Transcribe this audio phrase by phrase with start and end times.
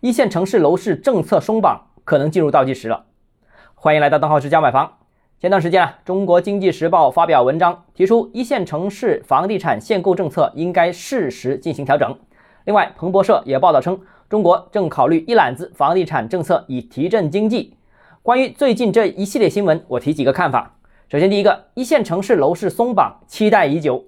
[0.00, 3.04] 一线城市楼市政策松绑可能进入倒计时了。
[3.74, 4.90] 欢迎来到邓浩之家买房。
[5.38, 12.18] 前段时间啊，中国经济时报发表文章，提出一线城市房地产限购政策应该适时进行调整。
[12.64, 14.00] 另外，彭博社也报道称，
[14.30, 17.76] 中国正考虑一揽子房地产政策以提振经济。
[18.22, 20.76] 关于最近这一系列新闻，我提几个看法。
[21.10, 24.02] 首先，第一个，一线城市楼市松绑期待已久。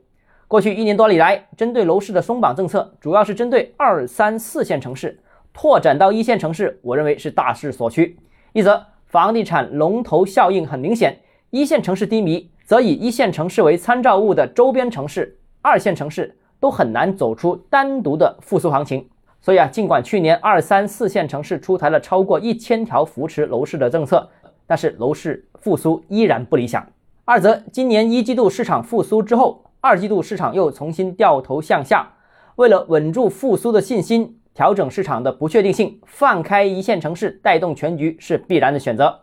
[0.48, 5.20] 过去一年多以来，针对楼市的松绑政策，主要是针对二三四线城市，
[5.52, 8.18] 拓展到一线城市，我认为是大势所趋。
[8.52, 11.18] 一则房地产龙头效应很明显，
[11.50, 19.08] 一线城市低迷，则以一线城市为参照物的周边城市、二线城市都很难走出单独的复苏行情。
[19.40, 24.28] 所以啊，尽管去年二三四线城市出台了超过一千条扶持楼市的政策，
[24.66, 26.86] 但是楼市复苏依然不理想。
[27.24, 29.64] 二则今年一季度市场复苏之后。
[29.84, 32.12] 二季度市场又重新掉头向下，
[32.54, 39.20] 为了稳住复苏的信心，调整市场的不确定性，放开一线城市带动全局是必然的选择。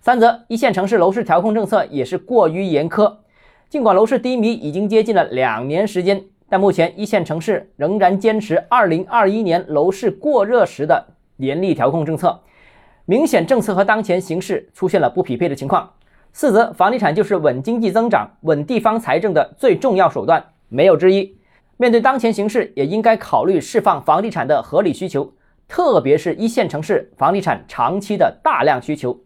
[0.00, 3.16] 三则一线城市楼市调控政策也是过于严苛，
[3.68, 12.40] 尽管楼市低迷已经接近了两年时间，但目前一线城市仍然坚持二零二一年楼市过热时的严厉调控政策，
[13.04, 15.90] 明显政策和当前形势出现了不匹配的情况。
[16.32, 21.36] 四则，房地产就是稳经济增长、稳地方财政的最重要手段，没有之一。
[21.80, 25.32] 面对当前形势，也应该考虑释放房地产的合理需求，
[25.66, 29.18] 特别是一线城市房地产长期的大量需求，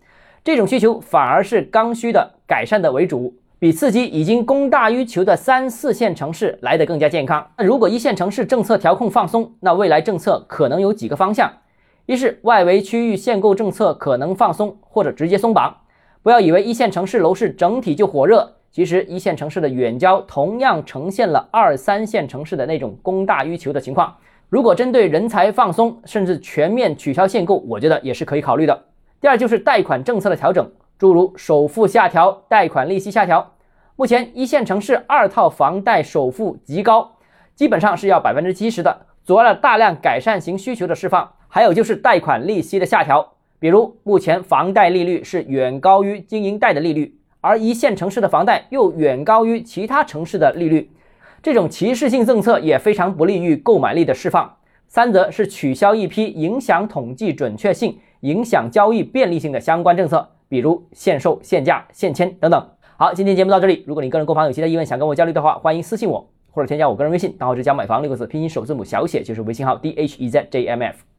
[0.45, 7.45] 这种需求反而是刚需的改善的为主，比刺激已经供大于求的三四线城市来得更加健康。
[7.59, 11.53] 那如果一线城市政策调控放松，那未来政策可能有几个方向：
[12.07, 15.77] 一是外围区域限购政策可能放松或者直接松绑。
[16.23, 24.13] 不要以为一线城市楼市整体就火热，其实一线城市的远郊同样呈现了二三线城市的那种供大于求的情况。
[24.49, 28.87] 如果针对人才放松，甚至全面取消限购，我觉得也是可以考虑的。
[29.21, 33.53] 第二就是贷款政策的调整，诸如首付下调、贷款利息下调。
[33.95, 37.13] 目前一线城市二套房贷首付极高，
[37.55, 41.31] 基本上是要百分之七十的，阻碍了大量改善型需求的释放。
[41.47, 43.35] 还有就是贷款利息的下调。
[43.61, 50.91] 比如，目前房贷利率是远高于经营贷的利率，而一线城市的房贷又远高于其他城市的利率，
[51.43, 54.57] 这种歧视性政策也非常不利于购买力的释放。
[54.89, 62.67] 三则是取消一批影响统计准确性、影响交易便利性的相关政策，比如限售、限价、限签等等。
[62.97, 63.85] 好，今天节目到这里。
[63.87, 71.05] 如果你个人购房有其他疑问，想跟我交流的话，欢迎私信我或者添加我个人微信，账号是加买房六个字拼音首字母小写就是微信号 d h e z j m f。